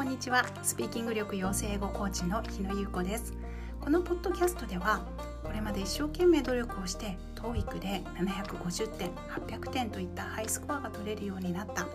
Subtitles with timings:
[0.00, 0.46] こんにちは。
[0.62, 3.34] スピーキング力養成英語コーチの日野優子です。
[3.82, 5.04] このポッドキャストでは
[5.44, 11.86] これまで一生懸命努力をして TOEIC で750点800点といったハイスコアが取れるようになった。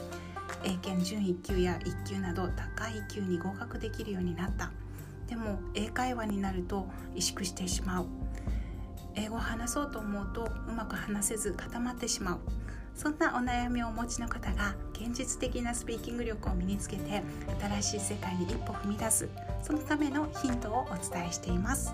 [0.63, 4.71] 英検準1級や1級など高い級に合格できるようになった。
[5.25, 8.05] でも英会話になると萎縮してしまう。
[9.15, 12.39] 英語を話そうと思うとうまく話せず固まってしまう。
[12.95, 17.21] そんなお悩みをお持ちの方が現実的なスピーキング力を身につけて
[17.81, 19.27] 新しい世界に一歩踏み出す
[19.61, 21.93] そのためのヒントをお伝えしています。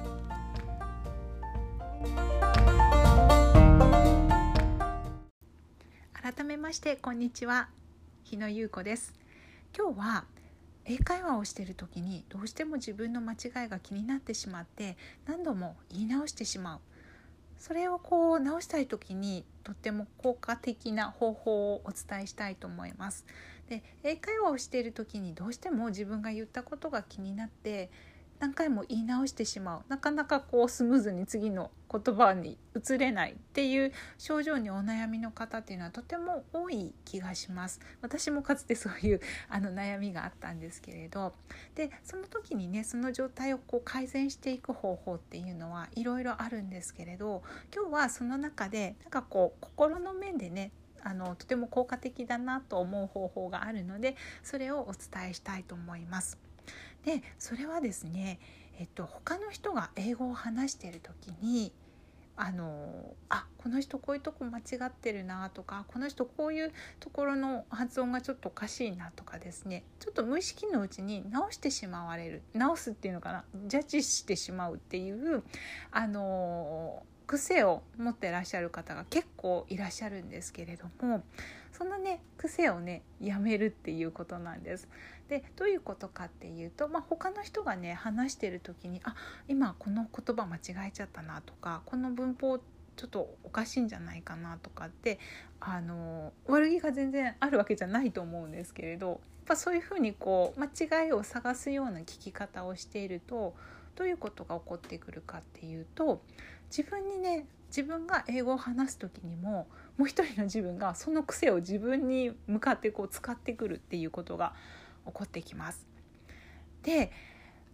[6.13, 7.67] 改めましてこんにちは。
[8.23, 9.13] 日野優子です。
[9.75, 10.25] 今日は
[10.85, 16.79] 英会話をしている時にどうしても自分の間違いが気になってしまって何度も言い直してしまう。
[17.61, 23.23] それをこう直したい時にとっても効果的な方法をお伝えしたいと思います。
[23.69, 27.91] で英会話をしている時にどうしても自分が言ったことが気になって
[28.41, 29.81] 何回も言い直してしまう。
[29.87, 37.79] なかなかこうスムーズに次の言葉に移れないっていう症状にお悩みの方っていうのはとても多い気がします。
[38.01, 41.35] 私もかつてそういう あの悩みがあったんですけれど。
[41.75, 50.71] でその時にねその状態をこう改善していく方法っていうのはいろいろあるんですけれど今日はその中でなんかこう心の面でね
[51.03, 56.50] あのとても効果的だなと思う方法があるのでそれをお伝えしたいと思います。
[57.05, 58.39] でそれはですね、
[58.79, 61.71] えっと、他の人が英語を話している時に
[62.37, 75.43] あのあこの人こういうとこ間違ってるなとかこの人こういうところの発音がちょっとおかしいなとかですねちょっと無意識のうちに直してしまわれる直すっていうのかなジャッジしてしまうっていう
[75.91, 81.23] あの癖を持ってらっしゃる方が結構いらっしゃるんですけれども
[81.71, 84.89] そのね癖をねやめるっていうことなんです。
[85.29, 89.15] でどういうことかっていうと、まあ、他の人がね話してる時にあ
[89.47, 95.17] 今この言葉間違えちゃったなとかこの文法ちょっとおかしいんじゃないかなとかって
[95.61, 103.55] あの悪気が全然あるわけじゃないと思うんですけれどやっぱそういうふうにこう間違いを探すような聞き方をしていると
[103.95, 106.21] どういうことが起こってくるかっていうと
[106.75, 114.53] 自分にね自分が英語を話す時にももう一人の自分がその癖を自分に向かってこう使ってくるっていうことが
[115.05, 115.85] 起こってきます。
[116.83, 117.11] で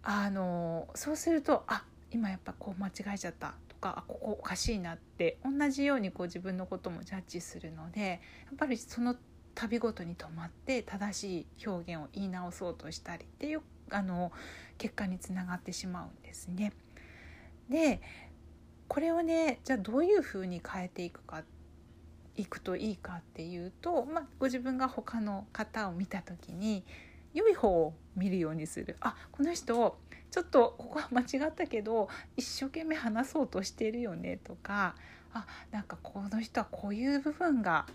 [0.03, 9.15] あのそうするとあ今やっぱこう間違えちゃったとかあここおかしいなって同じようにこう自分のこともジャッジするのでやっぱりその
[9.55, 13.61] 度ごとに止まって正しい表現を言い直そうとしたりっていう
[13.91, 14.31] あの
[14.77, 16.73] 結果につながってしまうんですね。
[17.69, 18.01] で
[18.87, 21.43] これをねじゃあどういうふうに変えていくか
[22.35, 26.85] いくといいかっていうと、まあ、ご自分が他の方を見た時に
[27.33, 29.97] 良い方を見るようにするあこの人
[30.29, 34.95] ちょっとここは間違ったけど一生懸命話そうとしてるよねとか
[35.33, 37.85] あなんかこの人はこういう部分が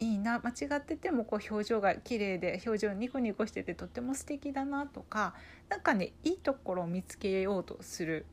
[0.00, 5.34] いいな間違っててもこう表情が綺麗で表情ニコニコしててとっても素敵だなとか
[5.68, 8.26] 何かねいいところを見つけようとする。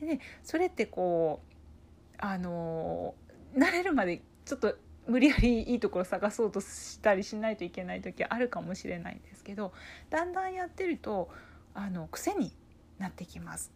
[0.00, 3.14] でね、それってこうあの
[3.56, 9.72] 慣れるまでちょっと無理やりいいところ探そうとしたりしないといけない時あるかもしれないんですけど
[10.10, 11.28] だんだんやってると
[11.74, 12.52] あの癖に
[12.98, 13.72] なってきます。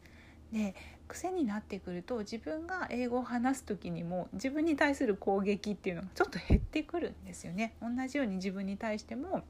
[0.53, 0.75] で
[1.09, 7.75] 癖になってくると自分が英語を話す時にも自分に対する攻撃っていうのがちょっと減ってくるんですよね。
[7.81, 9.45] 同じように自分に対しても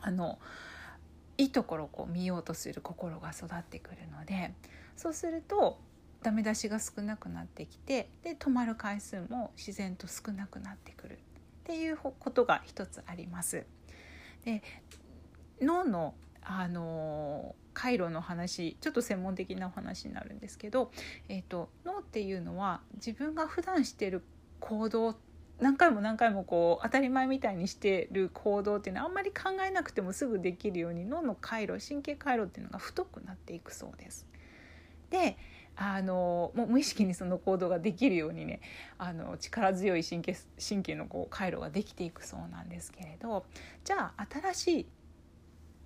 [0.00, 0.38] あの
[1.38, 4.52] いいところをこう見ようとする心が育ってくるので
[4.96, 5.78] そうすると
[6.22, 11.18] ダメ出しが少なくなってきてで止まる回数も自然と少なくなってくるっ
[11.64, 13.64] ていうことが一つあります。
[14.44, 14.62] で
[15.60, 16.14] 脳の
[16.44, 20.90] あの回路の話ちょっと専門的なお話になるんですけど、
[21.28, 24.22] えーと、脳っていうのは自分が普段してる
[24.60, 25.16] 行動
[25.60, 34.26] 何回も何回もこう当たり前みたいにしてる行動っていうのはあんまり考えなくてもすぐできるように脳の回路神経回路っていうのが太くなっていくそうです。
[35.10, 35.36] で
[35.76, 38.60] あのもう無意識にその行動ができるようにね
[38.98, 40.36] あの力強い神経
[40.68, 43.44] 神経のこう回路ができていくそうなんですけれど
[43.84, 44.86] じゃあ新しい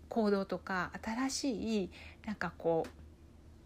[0.08, 1.90] 行動とか新しい
[2.26, 2.86] なんかこ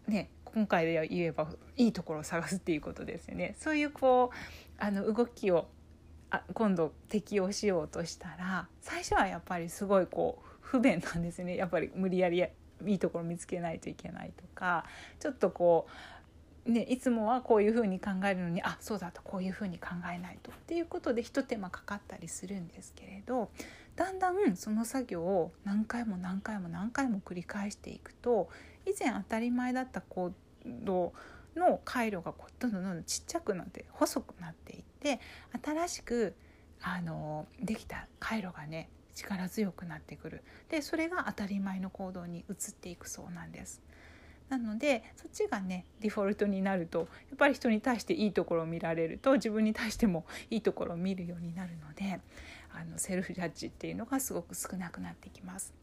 [0.07, 1.47] うね今回で言えば
[1.77, 3.55] いいところを探すっていうことですよね。
[3.59, 5.67] そういうこうあの動きを
[6.29, 12.43] あ今度適用しようとしたら最初はやっぱりすごいこう不便なんですねやっぱり無理やり
[12.85, 14.85] いいところ見つけないといけないとか
[15.19, 15.91] ちょっとこう、
[16.65, 23.49] ね、いつもはこういうふうに考えるのにあそうだとこういうふうに考えないとっていうことでひと手間かかったりするんですけれど
[23.95, 28.49] だんだんその作業を何回も何回も何回も繰り返していくと
[28.85, 30.31] 以前当たり前だった行
[30.65, 31.13] 動
[31.55, 35.19] の回路がこうどんどんどんどんちっちゃくなって細くなっていって
[35.63, 36.35] 新しく
[36.81, 43.81] あのできた回路がね力強くなってくるでそれが当たり前の行動に移っていくそうなんです。
[44.51, 47.07] なのでそっちがねデフォルトになるとやっ
[47.37, 52.19] ぱり人に対していいところを見られると自分に対してもいいところを見るようになるので
[52.73, 55.73] あのセルフジャッジっていうのがすごく少なくなってきます。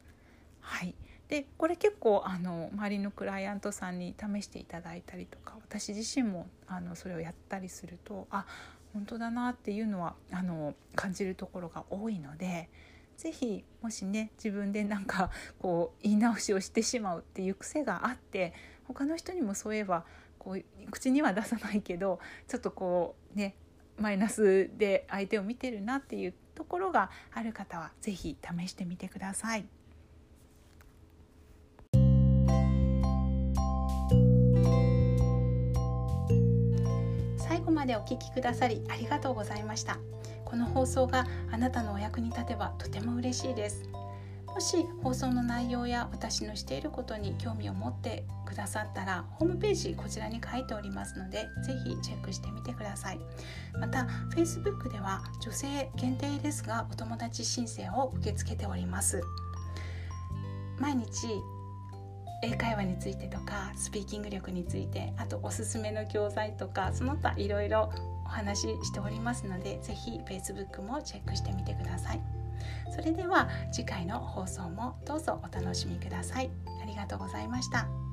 [0.61, 0.95] はい
[1.29, 8.47] でこれ結構あの周りのクライアントさんに試していただいたりとか私自身もあのそれをやったりするとあ
[8.95, 12.71] 本当だなっていうのはあの感じるところが多いので
[13.19, 18.55] 是非もしね自分でなんか こう言い直しをしてしまうっていう癖があって
[18.85, 20.07] 他の人にもそういえば
[20.39, 23.57] こう口には出さないけどちょっとこうね
[23.99, 29.67] マイナスで相手を見てるなっていうところがある方は是非試してみてください。
[37.39, 39.99] 最後までお聞きくださりありがとうございました
[40.49, 43.89] この放送があなたのお役に立てばとても嬉しいです。
[44.47, 53.21] もし放送の内容や私のしていることに興味を持ってくださったらホームページこちらに書いておりますのでぜひチェックしてみてください。
[53.79, 59.21] また Facebook では女性限定ですがお友達申請を受け付けております。
[60.79, 61.29] 毎日
[62.43, 67.93] 英会話についてとかスピーキング力についてあとおすすめの教材とかその他いろいろ
[68.29, 72.21] お話ししておりますので是非 Facebook もチェックしてみてください。
[72.95, 76.51] それでは次回の放送もどうぞお楽しみください。
[76.83, 78.08] ありがとうございました。